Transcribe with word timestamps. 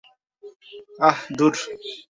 আহ, 0.99 1.17
ধুর! 1.37 1.53